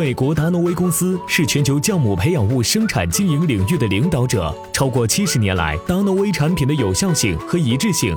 [0.00, 4.50] 美国达诺威公司是全球酵母培养物生产经营领域的领导者。
[4.72, 8.16] 超过七十年来，达诺威产品的有效性和一致性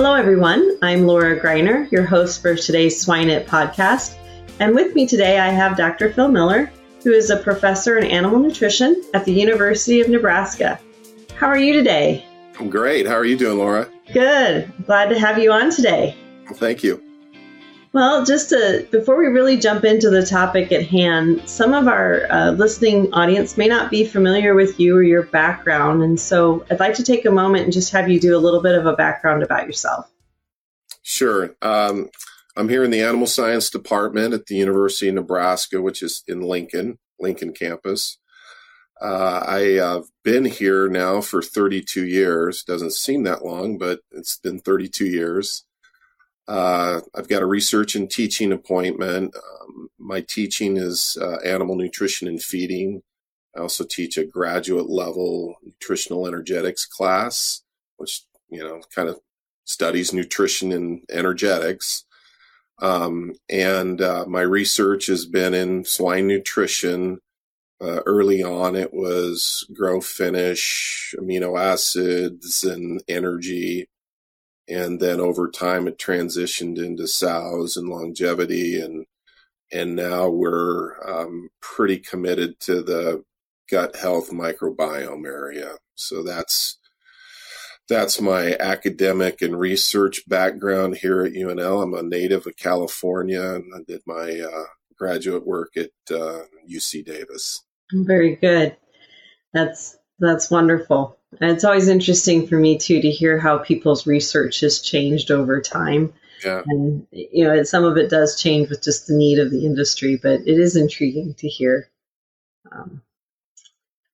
[0.00, 0.78] Hello, everyone.
[0.80, 4.16] I'm Laura Greiner, your host for today's Swine It podcast.
[4.58, 6.10] And with me today, I have Dr.
[6.10, 6.72] Phil Miller,
[7.04, 10.80] who is a professor in animal nutrition at the University of Nebraska.
[11.34, 12.24] How are you today?
[12.58, 13.06] I'm great.
[13.06, 13.90] How are you doing, Laura?
[14.10, 14.72] Good.
[14.86, 16.16] Glad to have you on today.
[16.46, 17.09] Well, thank you.
[17.92, 22.30] Well, just to, before we really jump into the topic at hand, some of our
[22.30, 26.00] uh, listening audience may not be familiar with you or your background.
[26.02, 28.62] And so I'd like to take a moment and just have you do a little
[28.62, 30.08] bit of a background about yourself.
[31.02, 31.56] Sure.
[31.62, 32.10] Um,
[32.56, 36.42] I'm here in the animal science department at the University of Nebraska, which is in
[36.42, 38.18] Lincoln, Lincoln campus.
[39.00, 42.62] Uh, I have been here now for 32 years.
[42.62, 45.64] Doesn't seem that long, but it's been 32 years.
[46.50, 49.32] Uh, I've got a research and teaching appointment.
[49.36, 53.02] Um, my teaching is uh, animal nutrition and feeding.
[53.56, 57.62] I also teach a graduate level nutritional energetics class,
[57.98, 59.20] which, you know, kind of
[59.64, 62.04] studies nutrition and energetics.
[62.82, 67.20] Um, and uh, my research has been in swine nutrition.
[67.80, 73.86] Uh, early on, it was grow finish, amino acids, and energy
[74.70, 79.06] and then over time it transitioned into sows and longevity and
[79.72, 83.22] and now we're um, pretty committed to the
[83.70, 86.78] gut health microbiome area so that's
[87.90, 91.82] that's my academic and research background here at UNL.
[91.82, 94.66] I'm a native of California and I did my uh,
[94.96, 97.64] graduate work at uh, UC Davis.
[97.92, 98.76] Very good.
[99.52, 101.18] That's that's wonderful.
[101.38, 105.60] And it's always interesting for me too to hear how people's research has changed over
[105.60, 106.12] time.
[106.44, 106.62] Yeah.
[106.66, 110.18] And you know, some of it does change with just the need of the industry,
[110.20, 111.88] but it is intriguing to hear.
[112.72, 113.02] Um,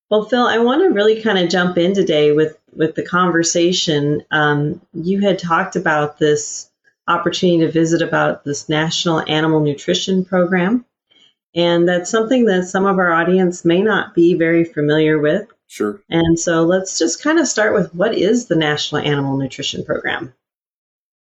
[0.09, 4.23] well, Phil, I want to really kind of jump in today with with the conversation.
[4.31, 6.69] Um, you had talked about this
[7.07, 10.85] opportunity to visit about this National Animal Nutrition Program,
[11.55, 15.47] and that's something that some of our audience may not be very familiar with.
[15.67, 16.01] Sure.
[16.09, 20.33] And so let's just kind of start with what is the National Animal Nutrition Program?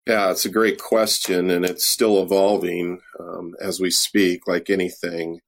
[0.06, 5.42] Yeah, it's a great question, and it's still evolving um, as we speak, like anything.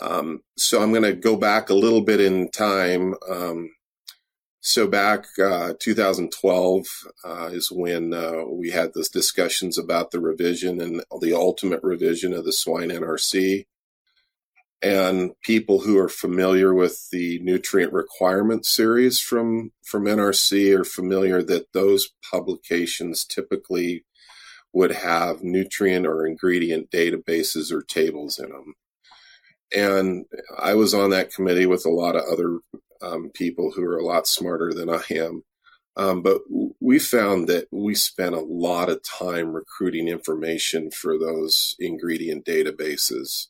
[0.00, 3.14] Um, so I'm going to go back a little bit in time.
[3.28, 3.70] Um,
[4.60, 6.86] so back uh, 2012
[7.24, 12.32] uh, is when uh, we had those discussions about the revision and the ultimate revision
[12.34, 13.66] of the swine NRC
[14.82, 21.42] and people who are familiar with the nutrient requirement series from from NRC are familiar
[21.42, 24.04] that those publications typically
[24.72, 28.74] would have nutrient or ingredient databases or tables in them.
[29.74, 30.26] And
[30.58, 32.60] I was on that committee with a lot of other
[33.02, 35.42] um, people who are a lot smarter than I am.
[35.96, 36.40] Um, but
[36.80, 43.48] we found that we spent a lot of time recruiting information for those ingredient databases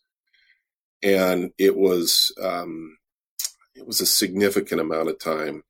[1.02, 2.97] and it was um,
[3.75, 5.62] it was a significant amount of time.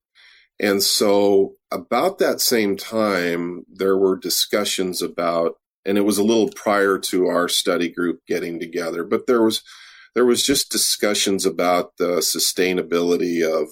[0.60, 5.54] And so, about that same time, there were discussions about,
[5.86, 9.62] and it was a little prior to our study group getting together, but there was
[10.14, 13.68] there was just discussions about the sustainability of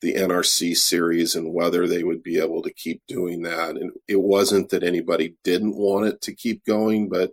[0.00, 3.70] the NRC series and whether they would be able to keep doing that.
[3.70, 7.32] And it wasn't that anybody didn't want it to keep going, but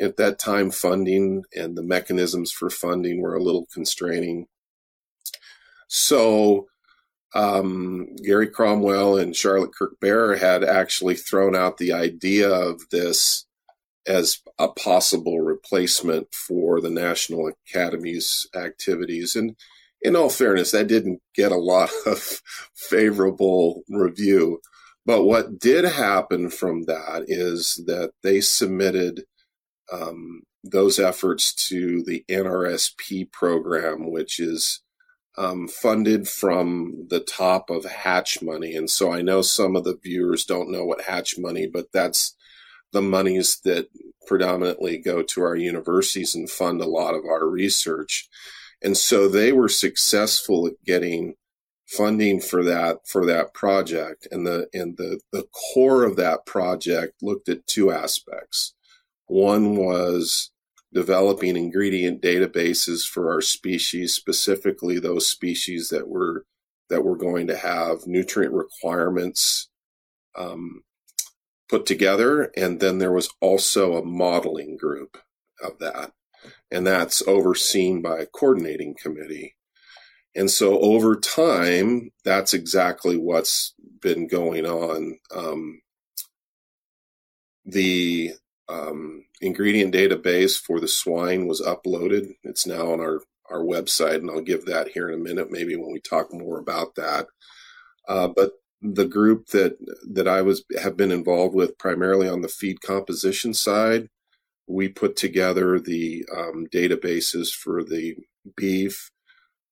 [0.00, 4.46] at that time, funding and the mechanisms for funding were a little constraining.
[5.88, 6.68] So,
[7.34, 9.96] um, Gary Cromwell and Charlotte Kirk
[10.38, 13.46] had actually thrown out the idea of this
[14.06, 19.36] as a possible replacement for the National Academy's activities.
[19.36, 19.54] And
[20.02, 22.40] in all fairness, that didn't get a lot of
[22.74, 24.60] favorable review.
[25.06, 29.24] But what did happen from that is that they submitted
[29.92, 34.80] um, those efforts to the NRSP program, which is
[35.38, 38.74] um, funded from the top of Hatch money.
[38.74, 42.34] And so I know some of the viewers don't know what Hatch money, but that's
[42.92, 43.88] the monies that
[44.26, 48.28] predominantly go to our universities and fund a lot of our research.
[48.82, 51.34] And so they were successful at getting
[51.86, 55.42] funding for that for that project and the and the the
[55.74, 58.74] core of that project looked at two aspects
[59.30, 60.50] one was
[60.92, 66.44] developing ingredient databases for our species, specifically those species that were
[66.88, 69.68] that were going to have nutrient requirements
[70.36, 70.82] um,
[71.68, 75.18] put together, and then there was also a modeling group
[75.62, 76.10] of that,
[76.72, 79.54] and that's overseen by a coordinating committee.
[80.34, 85.18] And so over time, that's exactly what's been going on.
[85.34, 85.82] Um,
[87.64, 88.32] the
[88.70, 92.34] um, ingredient database for the swine was uploaded.
[92.44, 93.20] It's now on our,
[93.50, 96.58] our website, and I'll give that here in a minute, maybe when we talk more
[96.58, 97.26] about that.
[98.08, 98.52] Uh, but
[98.82, 99.76] the group that
[100.10, 104.08] that I was have been involved with primarily on the feed composition side,
[104.66, 108.16] we put together the um, databases for the
[108.56, 109.10] beef,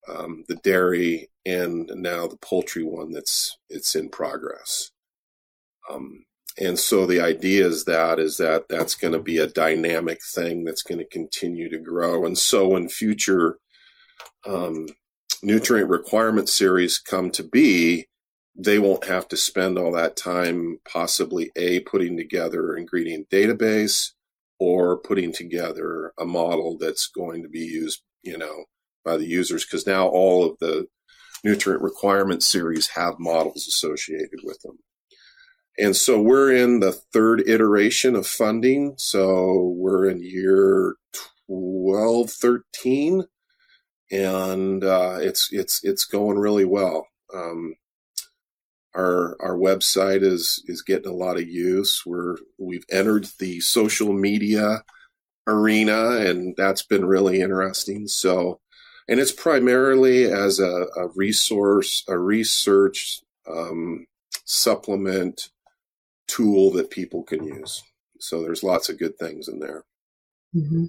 [0.09, 4.91] um, the dairy, and now the poultry one that's it's in progress.
[5.91, 6.25] Um,
[6.61, 10.65] and so the idea is that is that that's going to be a dynamic thing
[10.65, 12.25] that's going to continue to grow.
[12.25, 13.59] And so when future
[14.47, 14.89] um,
[15.43, 18.07] nutrient requirement series come to be
[18.61, 24.11] they won't have to spend all that time possibly a putting together ingredient database
[24.59, 28.65] or putting together a model that's going to be used you know
[29.05, 30.87] by the users because now all of the
[31.45, 34.77] nutrient requirement series have models associated with them
[35.79, 38.95] and so we're in the third iteration of funding.
[38.97, 40.97] So we're in year
[41.47, 43.25] 12, 13,
[44.11, 47.07] and uh, it's it's it's going really well.
[47.33, 47.75] Um,
[48.97, 52.05] our our website is is getting a lot of use.
[52.05, 54.83] We're we've entered the social media
[55.47, 58.09] arena, and that's been really interesting.
[58.09, 58.61] So,
[59.09, 64.07] and it's primarily as a, a resource, a research um,
[64.45, 65.51] supplement
[66.29, 67.83] tool that people can use.
[68.21, 69.85] So there's lots of good things in there.
[70.55, 70.87] Mm-hmm.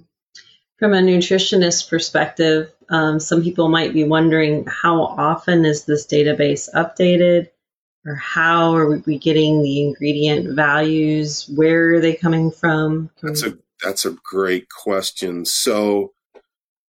[0.78, 6.68] From a nutritionist perspective, um, some people might be wondering how often is this database
[6.74, 7.50] updated,
[8.06, 11.50] or how are we getting the ingredient values?
[11.54, 13.10] Where are they coming from?
[13.18, 15.44] Can that's a that's a great question.
[15.44, 16.12] So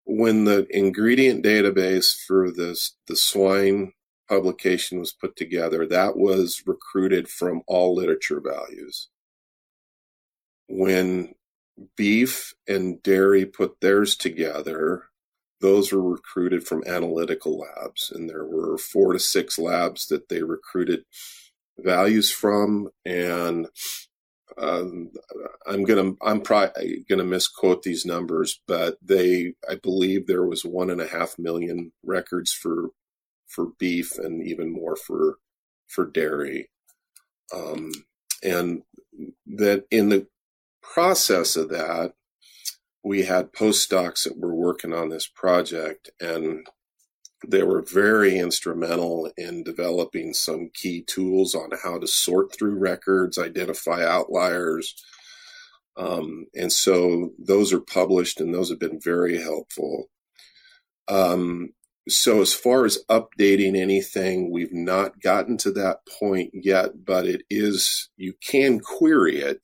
[0.07, 3.92] when the ingredient database for this the swine
[4.28, 9.09] publication was put together, that was recruited from all literature values.
[10.69, 11.35] When
[11.97, 15.04] beef and dairy put theirs together,
[15.61, 20.43] those were recruited from analytical labs, and there were four to six labs that they
[20.43, 21.04] recruited
[21.78, 22.88] values from.
[23.04, 23.69] And
[24.59, 25.11] um,
[25.66, 30.90] I'm gonna I'm probably gonna misquote these numbers, but they I believe there was one
[30.90, 32.90] and a half million records for
[33.54, 35.38] for beef and even more for
[35.87, 36.70] for dairy.
[37.52, 37.92] Um,
[38.42, 38.82] and
[39.46, 40.26] that in the
[40.82, 42.14] process of that,
[43.02, 46.66] we had postdocs that were working on this project and
[47.46, 53.38] they were very instrumental in developing some key tools on how to sort through records,
[53.38, 54.94] identify outliers.
[55.96, 60.06] Um, and so those are published and those have been very helpful.
[61.08, 61.70] Um,
[62.08, 67.42] so as far as updating anything, we've not gotten to that point yet, but it
[67.49, 69.61] is, you can query it.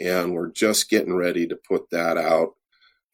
[0.00, 2.54] And we're just getting ready to put that out,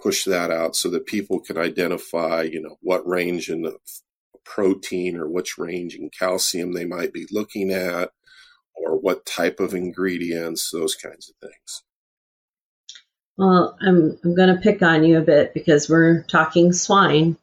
[0.01, 3.77] push that out so that people can identify, you know, what range in the
[4.45, 8.11] protein or which range in calcium they might be looking at
[8.77, 11.83] or what type of ingredients, those kinds of things.
[13.37, 17.37] Well, I'm I'm going to pick on you a bit because we're talking swine.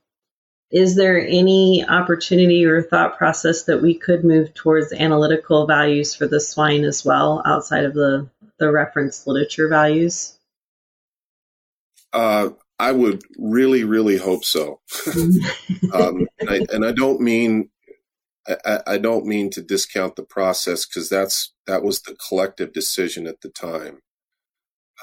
[0.71, 6.27] Is there any opportunity or thought process that we could move towards analytical values for
[6.27, 10.37] the swine as well, outside of the the reference literature values?
[12.13, 12.49] Uh,
[12.79, 14.79] I would really, really hope so.
[15.93, 17.69] um, and, I, and, I, don't mean
[18.47, 23.27] I, I don't mean to discount the process because that's that was the collective decision
[23.27, 24.01] at the time.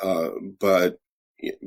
[0.02, 0.98] Uh, but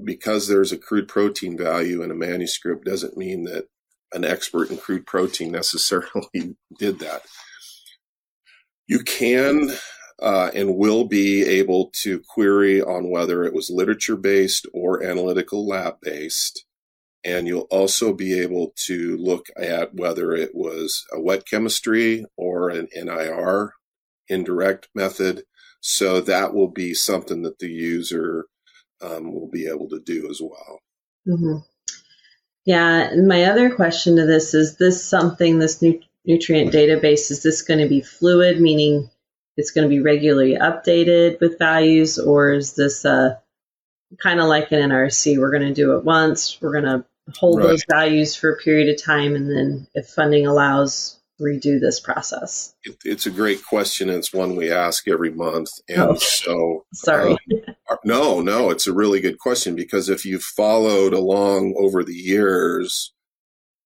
[0.04, 3.68] because there's a crude protein value in a manuscript doesn't mean that
[4.14, 7.24] an expert in crude protein necessarily did that.
[8.88, 9.72] You can
[10.22, 15.68] uh, and will be able to query on whether it was literature based or analytical
[15.68, 16.66] lab based.
[17.24, 22.70] And you'll also be able to look at whether it was a wet chemistry or
[22.70, 23.74] an NIR
[24.28, 25.44] indirect method.
[25.82, 28.46] So that will be something that the user
[29.02, 30.80] um, will be able to do as well.
[31.28, 31.71] Mm-hmm.
[32.66, 33.10] Yeah.
[33.12, 37.62] And my other question to this is this something, this nu- nutrient database, is this
[37.64, 39.10] going to be fluid, meaning
[39.58, 43.38] it's going to be regularly updated with values, or is this uh,
[44.18, 45.38] kind of like an NRC?
[45.38, 47.68] We're going to do it once, we're going to hold right.
[47.68, 52.74] those values for a period of time, and then if funding allows, redo this process?
[52.84, 54.10] It, it's a great question.
[54.10, 55.70] It's one we ask every month.
[55.90, 57.38] And oh, so, sorry.
[57.90, 62.16] Uh, no, no, it's a really good question because if you've followed along over the
[62.16, 63.14] years,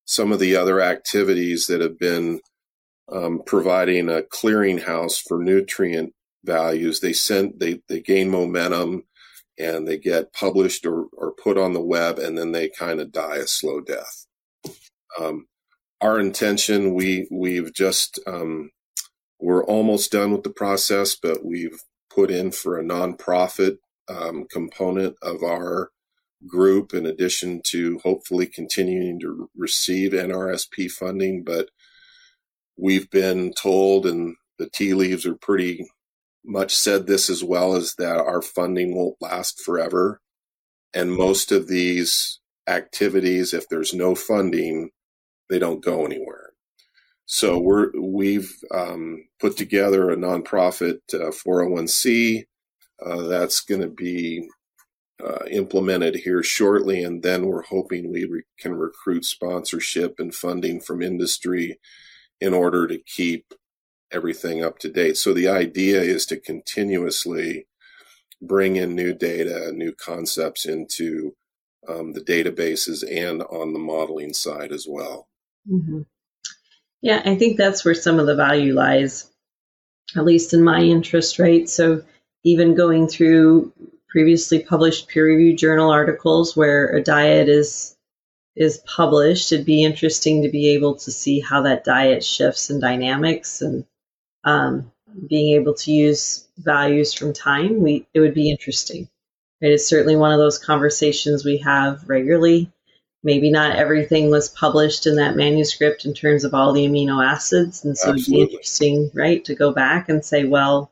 [0.06, 2.40] some of the other activities that have been
[3.12, 9.04] um, providing a clearinghouse for nutrient values, they send, they, they gain momentum
[9.58, 13.12] and they get published or, or put on the web and then they kind of
[13.12, 14.26] die a slow death.
[15.20, 15.48] Um,
[16.06, 18.70] our intention, we we've just um,
[19.40, 21.82] we're almost done with the process, but we've
[22.14, 25.90] put in for a nonprofit um, component of our
[26.48, 31.44] group in addition to hopefully continuing to receive NRSP funding.
[31.44, 31.70] But
[32.78, 35.88] we've been told, and the tea leaves are pretty
[36.46, 40.22] much said this as well, is that our funding won't last forever.
[40.94, 44.92] And most of these activities, if there's no funding,
[45.50, 46.52] they don't go anywhere.
[47.26, 52.46] So we're we've um, put together a nonprofit uh, 401c
[53.04, 54.48] uh, that's going to be
[55.24, 60.80] uh, implemented here shortly, and then we're hoping we re- can recruit sponsorship and funding
[60.80, 61.80] from industry
[62.40, 63.54] in order to keep
[64.12, 65.18] everything up to date.
[65.18, 67.68] So the idea is to continuously
[68.42, 71.36] bring in new data, new concepts into
[71.88, 75.28] um, the databases and on the modeling side as well.
[75.72, 76.02] Mm-hmm.
[77.02, 79.30] Yeah, I think that's where some of the value lies,
[80.16, 81.70] at least in my interest, right?
[81.70, 82.04] So
[82.44, 83.74] even going through
[84.10, 87.96] previously published peer-reviewed journal articles where a diet is
[88.56, 92.80] is published, it'd be interesting to be able to see how that diet shifts and
[92.80, 93.86] dynamics and
[94.46, 94.92] um,
[95.28, 97.82] being able to use values from time.
[97.82, 99.10] We it would be interesting.
[99.62, 99.74] Right?
[99.74, 102.72] It's certainly one of those conversations we have regularly
[103.26, 107.84] maybe not everything was published in that manuscript in terms of all the amino acids.
[107.84, 108.38] And so Absolutely.
[108.38, 110.92] it'd be interesting, right, to go back and say, well,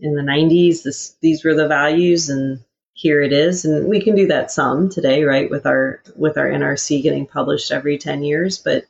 [0.00, 3.66] in the 90s, this, these were the values and here it is.
[3.66, 7.70] And we can do that some today, right, with our, with our NRC getting published
[7.70, 8.56] every 10 years.
[8.56, 8.86] But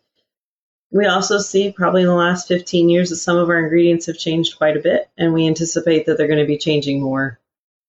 [0.92, 4.18] we also see probably in the last 15 years that some of our ingredients have
[4.18, 5.10] changed quite a bit.
[5.18, 7.40] And we anticipate that they're going to be changing more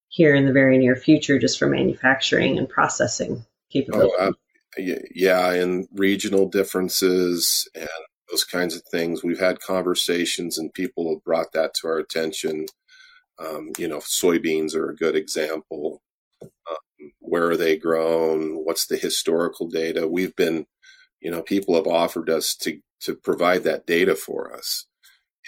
[0.10, 4.14] here in the very near future just for manufacturing and processing capability.
[4.18, 4.34] Oh,
[4.78, 7.88] yeah, and regional differences and
[8.30, 9.24] those kinds of things.
[9.24, 12.66] We've had conversations and people have brought that to our attention.
[13.40, 16.02] Um, you know, soybeans are a good example.
[16.42, 18.64] Um, where are they grown?
[18.66, 20.08] What's the historical data?
[20.08, 20.66] We've been,
[21.22, 24.86] you know, people have offered us to to provide that data for us,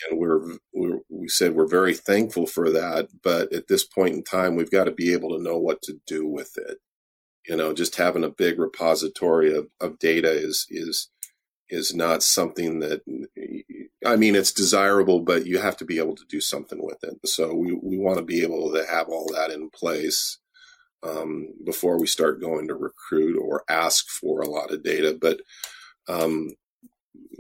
[0.10, 3.10] and we're, we're we said we're very thankful for that.
[3.24, 6.00] But at this point in time, we've got to be able to know what to
[6.08, 6.80] do with it
[7.48, 11.10] you know just having a big repository of, of data is is
[11.70, 13.02] is not something that
[14.06, 17.28] I mean it's desirable, but you have to be able to do something with it.
[17.28, 20.38] So we, we want to be able to have all that in place
[21.04, 25.18] um, before we start going to recruit or ask for a lot of data.
[25.20, 25.42] But
[26.08, 26.52] um,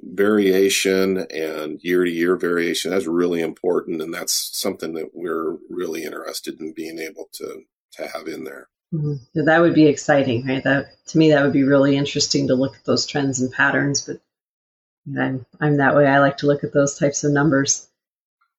[0.01, 6.03] variation and year to year variation that's really important, and that's something that we're really
[6.03, 8.69] interested in being able to to have in there.
[8.95, 9.45] Mm-hmm.
[9.45, 10.63] That would be exciting, right?
[10.63, 14.01] That to me, that would be really interesting to look at those trends and patterns.
[14.01, 14.21] But
[15.19, 16.07] I'm I'm that way.
[16.07, 17.87] I like to look at those types of numbers.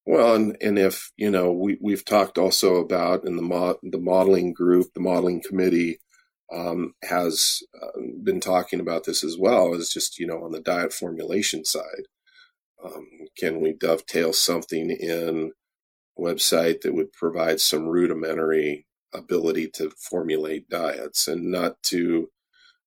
[0.08, 3.98] Well, and, and if, you know, we, we've talked also about in the, mo- the
[3.98, 5.98] modeling group, the modeling committee
[6.54, 10.60] um, has uh, been talking about this as well, is just, you know, on the
[10.60, 12.06] diet formulation side.
[12.84, 15.50] Um, can we dovetail something in
[16.16, 22.28] website that would provide some rudimentary ability to formulate diets and not to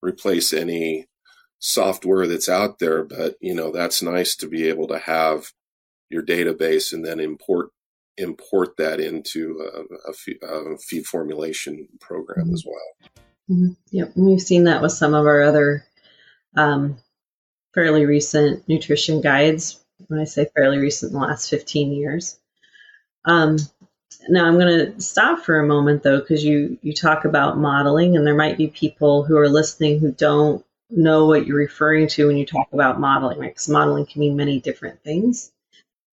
[0.02, 1.08] replace any
[1.60, 5.52] software that's out there but you know that's nice to be able to have
[6.10, 7.70] your database and then import
[8.18, 12.54] import that into a, a, feed, a feed, formulation program mm-hmm.
[12.54, 13.12] as well
[13.52, 13.74] mm-hmm.
[13.92, 15.86] yep we've seen that with some of our other
[16.56, 16.98] um,
[17.74, 22.40] fairly recent nutrition guides when i say fairly recent in the last 15 years
[23.26, 23.58] um,
[24.28, 28.16] now I'm going to stop for a moment though, because you you talk about modeling,
[28.16, 32.28] and there might be people who are listening who don't know what you're referring to
[32.28, 33.52] when you talk about modeling, right?
[33.52, 35.52] Because modeling can mean many different things.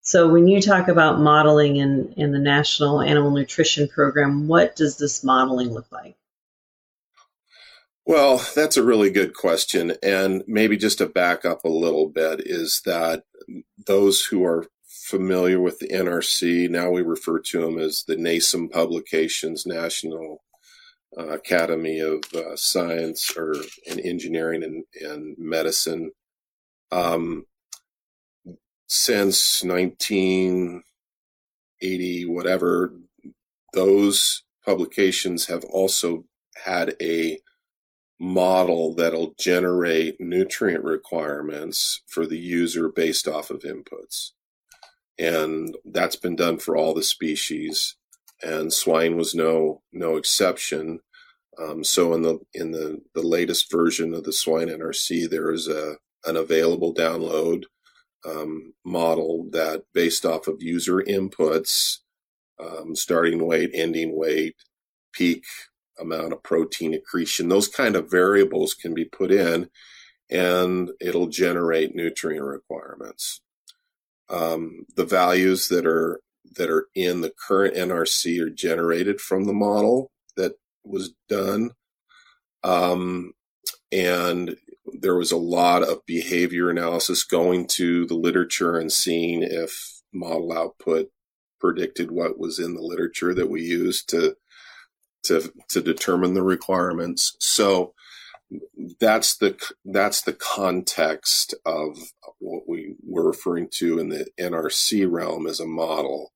[0.02, 4.98] So when you talk about modeling in in the National Animal Nutrition Program, what does
[4.98, 6.16] this modeling look like?
[8.04, 9.94] Well, that's a really good question.
[10.00, 13.24] And maybe just to back up a little bit is that
[13.84, 14.66] those who are
[15.06, 16.68] familiar with the NRC.
[16.68, 20.42] Now we refer to them as the NASEM Publications National
[21.16, 23.54] uh, Academy of uh, Science or
[23.86, 26.10] in Engineering and, and Medicine.
[26.90, 27.46] Um,
[28.88, 32.92] since 1980, whatever,
[33.74, 36.24] those publications have also
[36.64, 37.38] had a
[38.18, 44.32] model that'll generate nutrient requirements for the user based off of inputs
[45.18, 47.96] and that's been done for all the species.
[48.42, 51.00] And swine was no no exception.
[51.58, 55.68] Um, so in the in the, the latest version of the swine NRC, there is
[55.68, 55.96] a
[56.26, 57.64] an available download
[58.26, 61.98] um, model that based off of user inputs,
[62.60, 64.56] um, starting weight, ending weight,
[65.12, 65.44] peak
[65.98, 69.70] amount of protein accretion, those kind of variables can be put in,
[70.30, 73.40] and it'll generate nutrient requirements
[74.28, 76.20] um, the values that are
[76.56, 80.52] that are in the current NRC are generated from the model that
[80.84, 81.72] was done.
[82.64, 83.32] Um,
[83.92, 84.56] and
[85.00, 90.52] there was a lot of behavior analysis going to the literature and seeing if model
[90.52, 91.10] output
[91.60, 94.36] predicted what was in the literature that we used to
[95.24, 97.36] to to determine the requirements.
[97.40, 97.94] So
[99.00, 102.12] that's the that's the context of
[103.26, 106.32] referring to in the NRC realm as a model.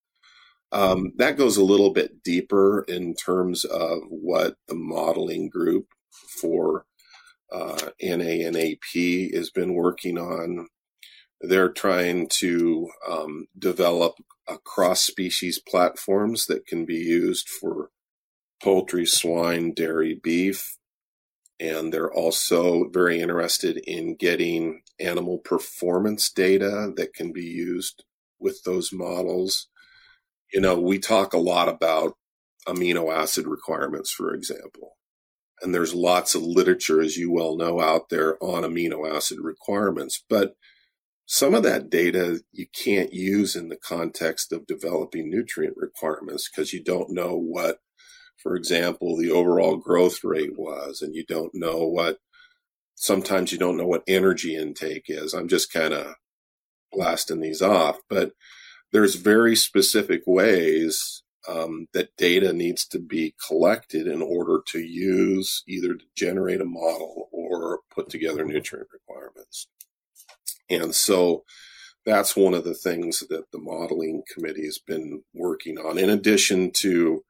[0.72, 5.87] Um, that goes a little bit deeper in terms of what the modeling group
[6.40, 6.85] for
[7.53, 10.68] uh, NANP has been working on.
[11.40, 14.14] They're trying to um, develop
[14.64, 17.90] cross species platforms that can be used for
[18.62, 20.76] poultry, swine, dairy, beef,
[21.61, 28.03] and they're also very interested in getting animal performance data that can be used
[28.38, 29.68] with those models.
[30.53, 32.16] You know, we talk a lot about
[32.66, 34.96] amino acid requirements, for example.
[35.61, 40.25] And there's lots of literature, as you well know, out there on amino acid requirements.
[40.29, 40.55] But
[41.27, 46.73] some of that data you can't use in the context of developing nutrient requirements because
[46.73, 47.81] you don't know what
[48.42, 52.18] for example, the overall growth rate was, and you don't know what,
[52.94, 55.35] sometimes you don't know what energy intake is.
[55.35, 56.14] I'm just kind of
[56.92, 58.33] blasting these off, but
[58.92, 65.62] there's very specific ways um, that data needs to be collected in order to use
[65.66, 69.68] either to generate a model or put together nutrient requirements.
[70.68, 71.44] And so
[72.05, 76.70] that's one of the things that the modeling committee has been working on, in addition
[76.72, 77.24] to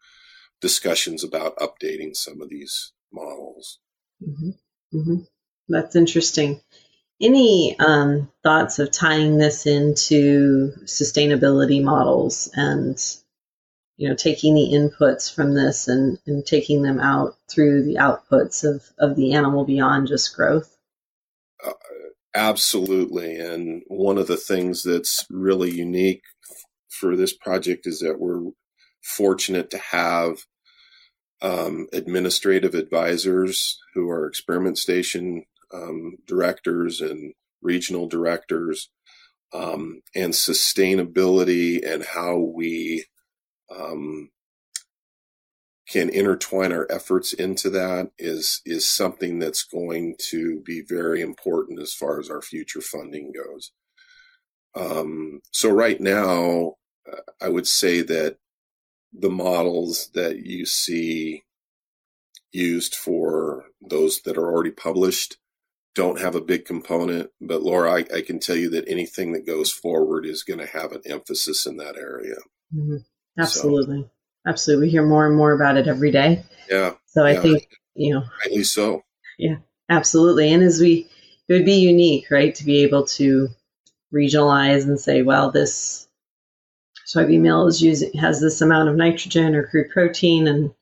[0.61, 3.79] discussions about updating some of these models.
[4.23, 4.99] Mm-hmm.
[4.99, 5.23] Mm-hmm.
[5.69, 6.61] That's interesting.
[7.21, 12.99] Any um, thoughts of tying this into sustainability models and
[13.97, 18.65] you know taking the inputs from this and, and taking them out through the outputs
[18.65, 20.77] of, of the animal beyond just growth?
[21.65, 21.73] Uh,
[22.35, 23.39] absolutely.
[23.39, 26.23] And one of the things that's really unique
[26.89, 28.51] for this project is that we're
[29.03, 30.47] fortunate to have
[31.43, 38.91] um, administrative advisors who are experiment station um, directors and regional directors,
[39.53, 43.05] um, and sustainability and how we
[43.75, 44.31] um,
[45.89, 51.81] can intertwine our efforts into that is is something that's going to be very important
[51.81, 53.73] as far as our future funding goes.
[54.77, 56.75] Um, so right now,
[57.11, 58.37] uh, I would say that
[59.13, 61.43] the models that you see
[62.53, 65.37] used for those that are already published
[65.95, 67.31] don't have a big component.
[67.41, 70.67] But Laura, I, I can tell you that anything that goes forward is going to
[70.67, 72.37] have an emphasis in that area.
[72.75, 72.97] Mm-hmm.
[73.39, 74.03] Absolutely.
[74.03, 74.11] So,
[74.47, 74.87] Absolutely.
[74.87, 76.43] We hear more and more about it every day.
[76.71, 76.95] Yeah.
[77.07, 77.41] So I yeah.
[77.43, 79.03] think, you know, rightly so.
[79.39, 79.57] Yeah,
[79.89, 80.53] absolutely.
[80.53, 81.09] And as we,
[81.49, 83.49] it would be unique, right, to be able to
[84.15, 86.09] regionalize and say, well, this
[87.15, 90.73] soybean meal is using has this amount of nitrogen or crude protein, and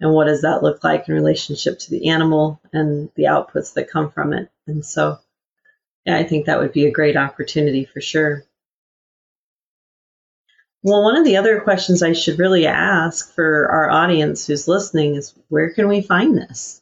[0.00, 3.90] and what does that look like in relationship to the animal and the outputs that
[3.90, 4.50] come from it?
[4.66, 5.18] And so,
[6.06, 8.44] yeah, I think that would be a great opportunity for sure.
[10.82, 15.14] Well, one of the other questions I should really ask for our audience who's listening
[15.14, 16.80] is where can we find this?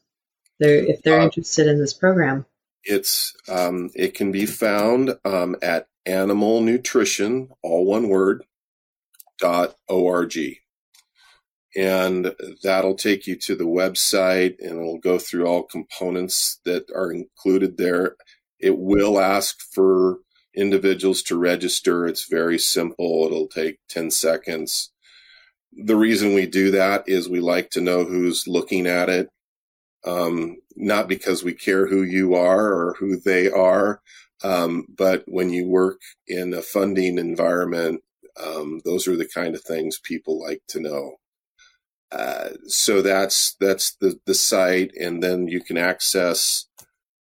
[0.60, 2.46] They're, if they're uh, interested in this program.
[2.84, 8.44] It's um, it can be found um, at Animal Nutrition, all one word,
[9.38, 9.74] dot
[11.76, 17.12] and that'll take you to the website, and it'll go through all components that are
[17.12, 18.16] included there.
[18.58, 20.18] It will ask for
[20.54, 22.06] individuals to register.
[22.06, 23.26] It's very simple.
[23.26, 24.90] It'll take 10 seconds.
[25.72, 29.28] The reason we do that is we like to know who's looking at it.
[30.04, 34.00] Um, not because we care who you are or who they are,
[34.42, 38.00] um, but when you work in a funding environment,
[38.42, 41.16] um, those are the kind of things people like to know.
[42.10, 46.66] Uh, so that's that's the the site, and then you can access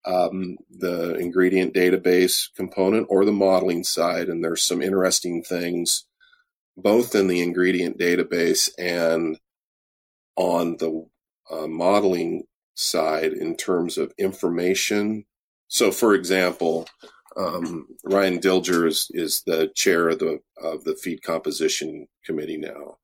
[0.06, 4.30] um, the ingredient database component or the modeling side.
[4.30, 6.06] And there's some interesting things
[6.78, 9.38] both in the ingredient database and
[10.36, 11.08] on the
[11.52, 12.44] uh, modeling
[12.76, 15.26] side in terms of information.
[15.68, 16.88] So, for example,
[17.38, 22.98] um, Ryan Dilger is, is the chair of the of the feed composition committee now,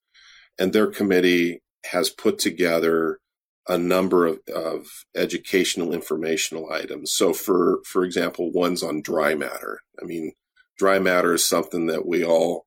[0.59, 3.19] and their committee has put together
[3.67, 7.11] a number of, of educational informational items.
[7.11, 9.79] So for, for example, one's on dry matter.
[10.01, 10.33] I mean,
[10.77, 12.65] dry matter is something that we all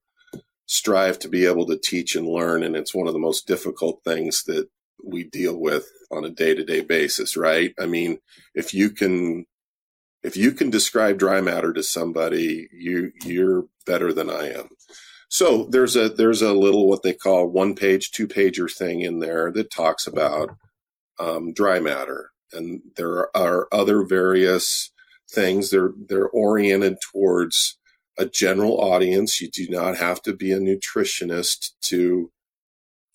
[0.67, 2.63] strive to be able to teach and learn.
[2.63, 4.69] And it's one of the most difficult things that
[5.05, 7.75] we deal with on a day to day basis, right?
[7.79, 8.19] I mean,
[8.55, 9.47] if you can,
[10.27, 14.69] if you can describe dry matter to somebody, you, you're better than I am.
[15.29, 19.21] So there's a, there's a little, what they call one page, two pager thing in
[19.21, 20.57] there that talks about
[21.19, 22.33] um, dry matter.
[22.53, 24.91] And there are other various
[25.31, 25.71] things.
[25.71, 27.79] They're they're oriented towards
[28.19, 29.41] a general audience.
[29.41, 32.31] You do not have to be a nutritionist to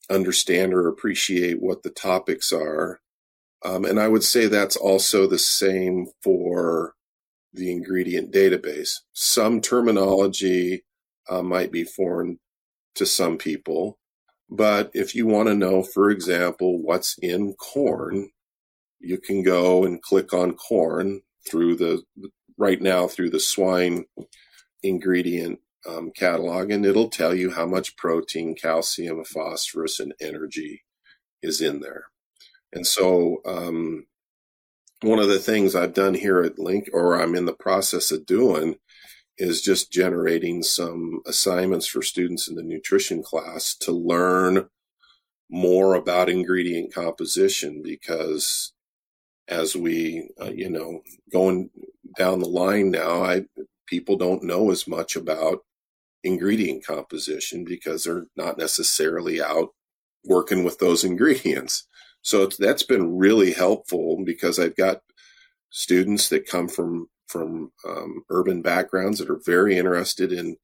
[0.10, 3.00] understand or appreciate what the topics are.
[3.64, 6.94] Um, and I would say that's also the same for
[7.54, 9.00] the ingredient database.
[9.14, 10.84] Some terminology
[11.30, 12.40] uh, might be foreign
[12.96, 13.98] to some people,
[14.50, 18.30] but if you want to know, for example, what's in corn,
[19.00, 22.04] you can go and click on corn through the
[22.58, 24.06] right now through the swine
[24.84, 30.84] ingredient um, catalog, and it'll tell you how much protein, calcium, phosphorus, and energy
[31.42, 32.06] is in there.
[32.74, 34.06] And so, um,
[35.02, 38.26] one of the things I've done here at Link, or I'm in the process of
[38.26, 38.76] doing,
[39.38, 44.70] is just generating some assignments for students in the nutrition class to learn
[45.50, 48.72] more about ingredient composition because
[49.50, 51.70] as we uh, you know going
[52.18, 53.44] down the line now i
[53.86, 55.60] people don't know as much about
[56.24, 59.70] ingredient composition because they're not necessarily out
[60.24, 61.86] working with those ingredients
[62.22, 65.02] so that's been really helpful because i've got
[65.72, 70.58] students that come from from um, urban backgrounds that are very interested in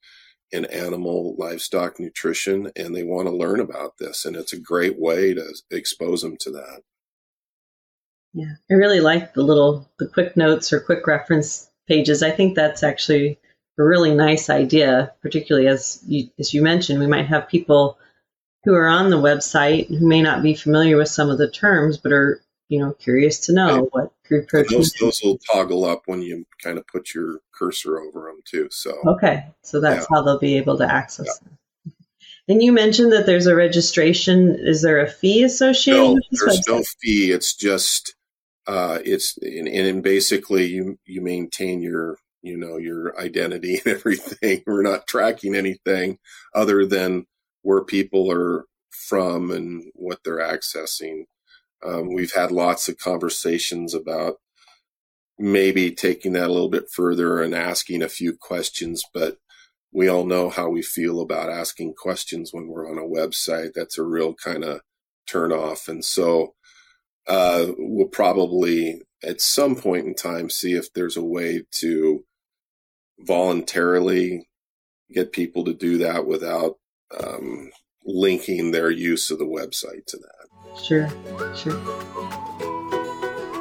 [0.51, 4.99] in animal livestock nutrition and they want to learn about this and it's a great
[4.99, 6.81] way to expose them to that.
[8.33, 12.21] Yeah i really like the little the quick notes or quick reference pages.
[12.21, 13.39] I think that's actually
[13.79, 17.97] a really nice idea particularly as you as you mentioned we might have people
[18.63, 21.97] who are on the website who may not be familiar with some of the terms
[21.97, 23.87] but are you know, curious to know right.
[23.91, 24.77] what crude protein.
[24.77, 28.67] Those, those, will toggle up when you kind of put your cursor over them too.
[28.71, 30.17] So okay, so that's yeah.
[30.17, 31.47] how they'll be able to access yeah.
[31.47, 31.57] them.
[32.49, 34.57] And you mentioned that there's a registration.
[34.59, 36.01] Is there a fee associated?
[36.01, 36.77] No, with this there's website?
[36.77, 37.31] no fee.
[37.31, 38.15] It's just
[38.67, 44.63] uh, it's and, and basically you you maintain your you know your identity and everything.
[44.67, 46.19] We're not tracking anything
[46.53, 47.27] other than
[47.61, 51.25] where people are from and what they're accessing.
[51.85, 54.37] Um, we've had lots of conversations about
[55.37, 59.37] maybe taking that a little bit further and asking a few questions, but
[59.91, 63.73] we all know how we feel about asking questions when we're on a website.
[63.73, 64.81] That's a real kind of
[65.27, 65.87] turn off.
[65.87, 66.55] And so
[67.27, 72.23] uh, we'll probably at some point in time see if there's a way to
[73.19, 74.47] voluntarily
[75.11, 76.75] get people to do that without
[77.11, 77.69] um,
[78.05, 80.47] linking their use of the website to that.
[80.77, 81.09] Sure,
[81.55, 81.75] sure.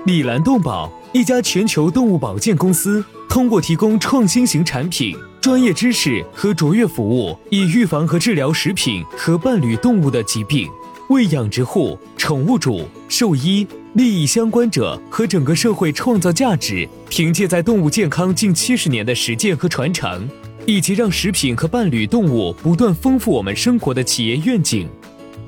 [0.05, 10.69] 米兰动保，一家全球动物保健公司，通过提供创新型产品、专业知识和卓越服务，以预防和治疗食品和伴侣动物的疾病，
[11.09, 16.89] 为养殖户、宠物主、兽医、利益相关者和整个社会创造价值。
[17.09, 20.29] 凭借在动物健康近七十年的实践和传承，
[20.66, 24.88] 以及让食品和伴侣动物不断丰富我们生活的企业愿景，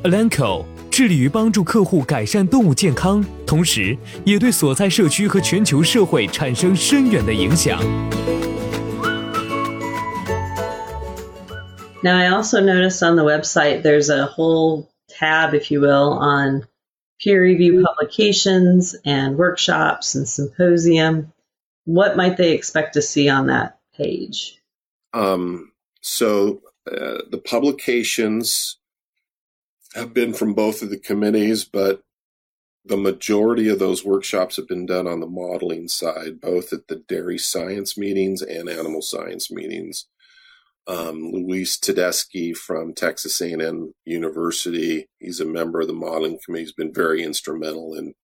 [0.03, 0.65] Alanco。
[0.93, 7.81] 致力于帮助客户改善动物健康，同时也对所在社区和全球社会产生深远的影响。
[12.03, 16.67] Now, I also noticed on the website there's a whole tab, if you will, on
[17.19, 21.31] peer review publications and workshops and symposium.
[21.85, 24.59] What might they expect to see on that page?
[25.12, 28.78] Um, so, uh, the publications
[29.94, 32.02] have been from both of the committees, but
[32.84, 36.96] the majority of those workshops have been done on the modeling side, both at the
[37.08, 40.06] dairy science meetings and animal science meetings.
[40.86, 46.64] Um, Luis Tedeschi from Texas A&M University, he's a member of the modeling committee.
[46.64, 48.14] He's been very instrumental in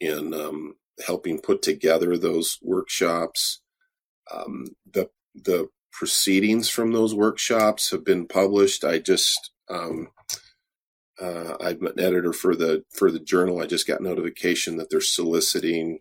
[0.00, 0.74] in um,
[1.06, 3.60] helping put together those workshops.
[4.32, 8.84] Um, the the proceedings from those workshops have been published.
[8.84, 10.08] I just um,
[11.20, 13.60] uh, I'm an editor for the for the journal.
[13.60, 16.00] I just got notification that they're soliciting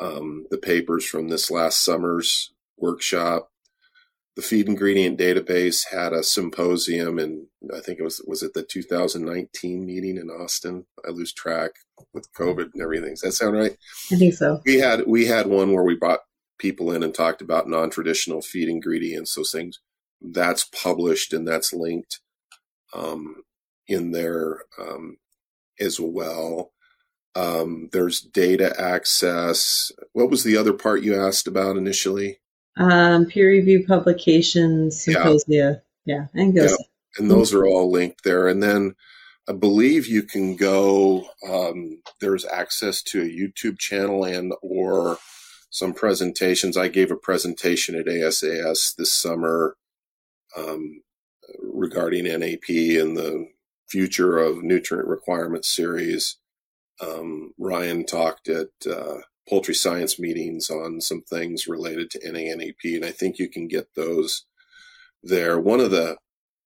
[0.00, 3.50] um, the papers from this last summer's workshop.
[4.36, 8.62] The feed ingredient database had a symposium, and I think it was was it the
[8.62, 10.86] 2019 meeting in Austin.
[11.06, 11.72] I lose track
[12.14, 13.10] with COVID and everything.
[13.10, 13.76] Does that sound right?
[14.10, 14.62] I think so.
[14.64, 16.20] We had we had one where we brought
[16.60, 19.34] people in and talked about non traditional feed ingredients.
[19.34, 19.80] Those things
[20.20, 22.20] that's published and that's linked.
[22.92, 23.42] Um,
[23.90, 25.18] in there um,
[25.78, 26.72] as well.
[27.34, 29.92] Um, there's data access.
[30.12, 32.38] What was the other part you asked about initially?
[32.76, 35.82] Um, peer review publications, symposia.
[36.04, 36.70] Yeah, yeah think those.
[36.70, 36.76] Yeah.
[37.18, 38.46] And those are all linked there.
[38.46, 38.94] And then
[39.48, 41.26] I believe you can go.
[41.48, 45.18] Um, there's access to a YouTube channel and or
[45.70, 46.76] some presentations.
[46.76, 49.76] I gave a presentation at ASAS this summer
[50.56, 51.02] um,
[51.60, 53.48] regarding NAP and the
[53.88, 56.36] future of nutrient requirement series.
[57.00, 63.04] Um, Ryan talked at uh, poultry science meetings on some things related to NANP, and
[63.04, 64.44] I think you can get those
[65.22, 65.58] there.
[65.58, 66.16] One of the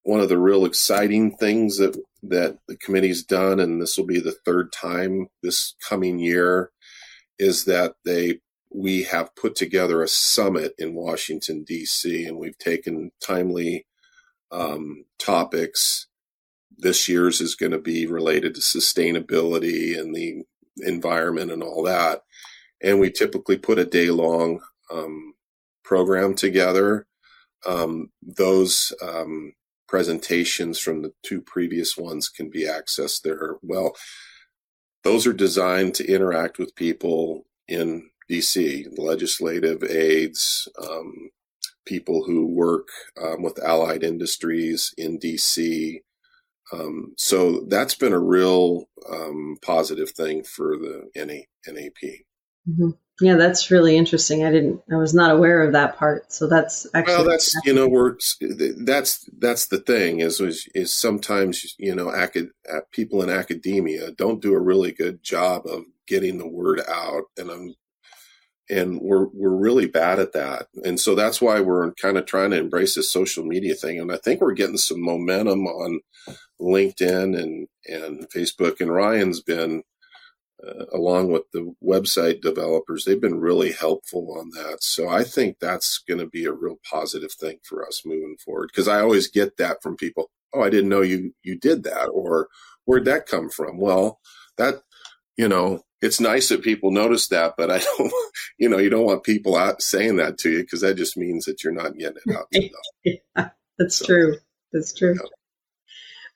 [0.03, 4.19] one of the real exciting things that that the committee's done, and this will be
[4.19, 6.71] the third time this coming year,
[7.39, 8.39] is that they
[8.75, 12.25] we have put together a summit in Washington D.C.
[12.25, 13.87] and we've taken timely
[14.51, 16.07] um, topics
[16.77, 20.43] this year's is going to be related to sustainability and the
[20.79, 22.21] environment and all that.
[22.81, 24.61] And we typically put a day long
[24.91, 25.33] um,
[25.83, 27.07] program together.
[27.65, 29.53] Um, those um,
[29.87, 33.55] presentations from the two previous ones can be accessed there.
[33.61, 33.95] Well,
[35.03, 41.29] those are designed to interact with people in DC, legislative aides, um,
[41.85, 42.87] people who work
[43.21, 45.99] um, with allied industries in DC,
[46.73, 52.21] um, so that's been a real um, positive thing for the NA, NAP.
[52.67, 52.89] Mm-hmm.
[53.21, 54.43] Yeah, that's really interesting.
[54.43, 56.33] I didn't, I was not aware of that part.
[56.33, 58.17] So that's actually well, that's you know, we're
[58.77, 62.51] that's that's the thing is is, is sometimes you know, acad-
[62.91, 67.49] people in academia don't do a really good job of getting the word out, and
[67.49, 67.75] I'm
[68.69, 70.67] and we're we're really bad at that.
[70.83, 73.99] And so that's why we're kind of trying to embrace this social media thing.
[73.99, 75.99] And i think we're getting some momentum on
[76.59, 78.81] linkedin and and facebook.
[78.81, 79.83] And ryan's been
[80.65, 84.81] uh, along with the website developers they've been really helpful on that.
[84.81, 88.69] So i think that's going to be a real positive thing for us moving forward.
[88.71, 90.31] Because i always get that from people.
[90.53, 92.47] Oh i didn't know you you did that or
[92.85, 93.77] where'd that come from?
[93.79, 94.19] Well
[94.57, 94.81] that
[95.37, 98.13] you know it's nice that people notice that, but I don't,
[98.57, 101.45] you know, you don't want people out saying that to you because that just means
[101.45, 102.47] that you're not getting it out
[103.03, 104.37] yeah, that's so, true.
[104.71, 105.15] That's true.
[105.15, 105.29] Yeah.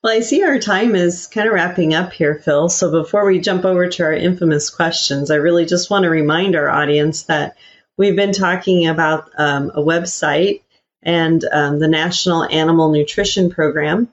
[0.02, 2.70] Well, I see our time is kind of wrapping up here, Phil.
[2.70, 6.56] So before we jump over to our infamous questions, I really just want to remind
[6.56, 7.58] our audience that
[7.98, 10.62] we've been talking about um, a website
[11.04, 14.08] and um, the National Animal Nutrition Program.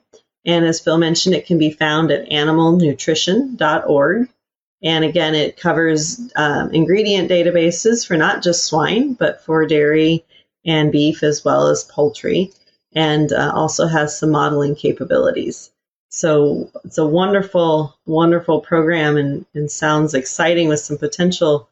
[0.45, 4.29] And as Phil mentioned, it can be found at animalnutrition.org.
[4.83, 10.23] And again, it covers um, ingredient databases for not just swine, but for dairy
[10.65, 12.51] and beef as well as poultry,
[12.93, 15.71] and uh, also has some modeling capabilities.
[16.09, 21.69] So it's a wonderful, wonderful program and, and sounds exciting with some potential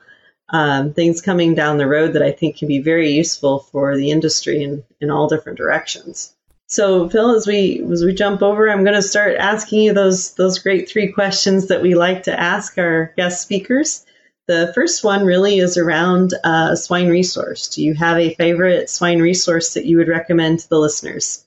[0.50, 4.12] um, things coming down the road that I think can be very useful for the
[4.12, 6.35] industry in, in all different directions.
[6.68, 10.34] So, Phil, as we as we jump over, I'm going to start asking you those
[10.34, 14.06] those great three questions that we like to ask our guest speakers.
[14.48, 17.68] The first one really is around uh, swine resource.
[17.70, 21.46] Do you have a favorite swine resource that you would recommend to the listeners?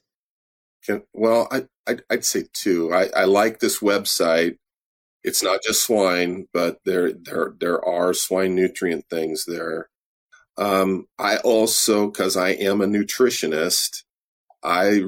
[1.13, 2.95] well, I, I'd, I'd say two.
[2.95, 4.57] I, I like this website.
[5.23, 9.91] It's not just swine, but there there there are swine nutrient things there.
[10.57, 14.03] Um, I also, because I am a nutritionist,
[14.63, 15.03] I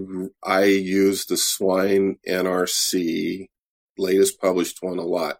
[0.45, 3.47] I use the swine NRC
[3.99, 5.39] latest published one a lot.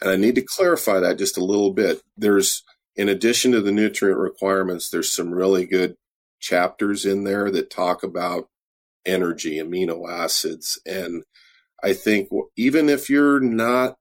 [0.00, 2.02] And I need to clarify that just a little bit.
[2.16, 2.62] There's
[2.96, 5.96] in addition to the nutrient requirements, there's some really good
[6.40, 8.48] chapters in there that talk about
[9.06, 11.24] energy, amino acids, and
[11.82, 13.96] I think even if you're not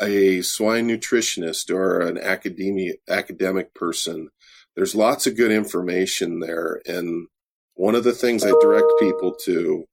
[0.00, 4.28] a swine nutritionist or an academic academic person,
[4.76, 7.28] there's lots of good information there and
[7.78, 9.84] one of the things I direct people to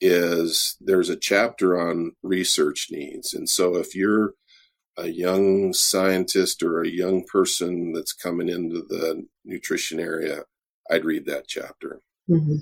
[0.00, 3.32] is there's a chapter on research needs.
[3.32, 4.34] And so if you're
[4.98, 10.42] a young scientist or a young person that's coming into the nutrition area,
[10.90, 12.00] I'd read that chapter.
[12.28, 12.56] Mm-hmm.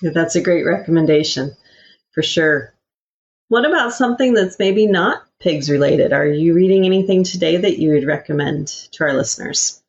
[0.00, 1.56] Yeah, that's a great recommendation
[2.12, 2.72] for sure.
[3.48, 6.12] What about something that's maybe not pigs related?
[6.12, 9.82] Are you reading anything today that you would recommend to our listeners?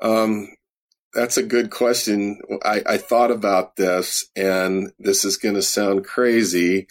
[0.00, 0.54] Um,
[1.14, 2.40] that's a good question.
[2.64, 6.86] I, I thought about this, and this is going to sound crazy,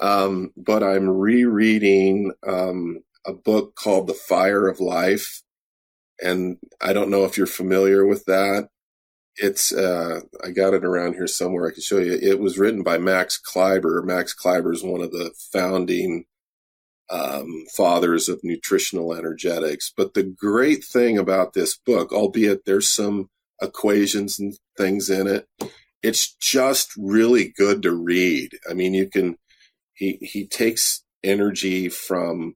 [0.00, 5.42] um, but I'm rereading um, a book called The Fire of Life.
[6.22, 8.68] And I don't know if you're familiar with that.
[9.36, 11.68] It's, uh, I got it around here somewhere.
[11.68, 12.18] I can show you.
[12.20, 14.04] It was written by Max Kleiber.
[14.04, 16.24] Max Kleiber is one of the founding
[17.08, 19.92] um, fathers of nutritional energetics.
[19.96, 25.46] But the great thing about this book, albeit there's some equations and things in it.
[26.02, 28.50] It's just really good to read.
[28.70, 29.36] I mean, you can,
[29.94, 32.54] he, he takes energy from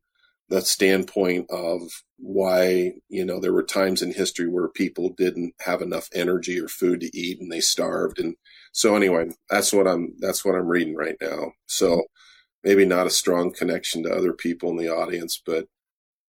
[0.49, 1.83] the standpoint of
[2.19, 6.69] why, you know, there were times in history where people didn't have enough energy or
[6.69, 8.21] food to eat and they starved.
[8.21, 8.37] And
[8.71, 11.53] so anyway, that's what I'm, that's what I'm reading right now.
[11.67, 12.03] So
[12.63, 15.67] maybe not a strong connection to other people in the audience, but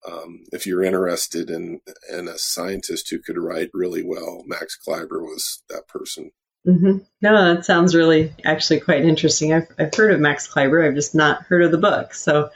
[0.09, 5.21] um, if you're interested in in a scientist who could write really well, Max Kleiber
[5.21, 6.31] was that person.
[6.67, 6.99] Mm-hmm.
[7.21, 9.53] No, that sounds really actually quite interesting.
[9.53, 10.87] I've, I've heard of Max Kleiber.
[10.87, 12.13] I've just not heard of the book.
[12.13, 12.49] So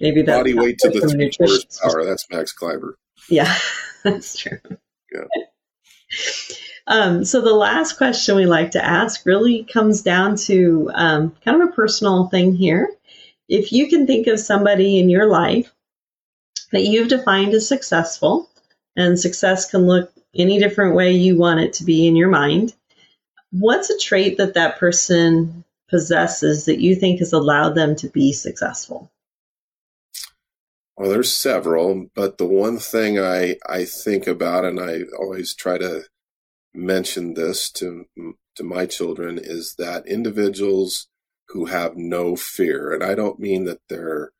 [0.00, 2.04] maybe that body weight to the three quarters power.
[2.04, 2.94] That's Max Kleiber.
[3.28, 3.56] Yeah,
[4.04, 4.58] that's true.
[5.12, 5.24] Yeah.
[6.88, 11.62] Um, so the last question we like to ask really comes down to um, kind
[11.62, 12.88] of a personal thing here.
[13.48, 15.72] If you can think of somebody in your life
[16.72, 18.50] that you've defined as successful,
[18.96, 22.74] and success can look any different way you want it to be in your mind.
[23.50, 28.32] What's a trait that that person possesses that you think has allowed them to be
[28.32, 29.10] successful?
[30.96, 35.78] Well, there's several, but the one thing I, I think about, and I always try
[35.78, 36.04] to
[36.74, 38.06] mention this to
[38.56, 41.08] to my children, is that individuals
[41.48, 44.32] who have no fear, and I don't mean that they're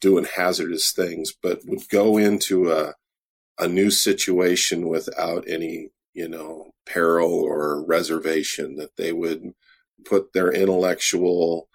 [0.00, 2.94] doing hazardous things, but would go into a
[3.58, 8.76] a new situation without any, you know, peril or reservation.
[8.76, 9.52] That they would
[10.06, 11.68] put their intellectual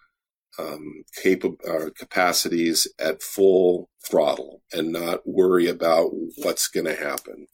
[0.60, 7.48] um, cap- uh, capacities at full throttle and not worry about what's going to happen.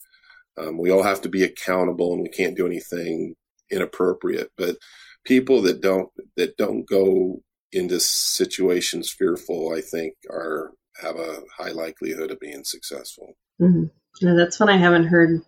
[0.57, 3.35] Um, we all have to be accountable, and we can't do anything
[3.71, 4.51] inappropriate.
[4.57, 4.77] But
[5.25, 7.41] people that don't that don't go
[7.71, 13.33] into situations fearful, I think, are have a high likelihood of being successful.
[13.61, 13.85] Mm-hmm.
[14.19, 15.41] Yeah, that's one I haven't heard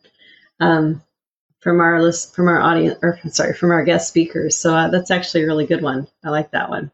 [0.60, 1.04] um,
[1.60, 4.58] from our list, from our audience, or sorry, from our guest speakers.
[4.58, 6.08] So uh, that's actually a really good one.
[6.24, 6.92] I like that one.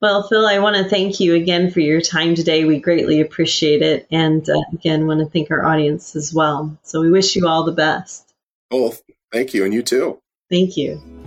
[0.00, 2.64] Well, Phil, I want to thank you again for your time today.
[2.64, 4.08] We greatly appreciate it.
[4.10, 6.76] And uh, again, want to thank our audience as well.
[6.82, 8.34] So we wish you all the best.
[8.72, 8.96] Oh,
[9.30, 9.64] thank you.
[9.64, 10.18] And you too.
[10.50, 11.21] Thank you.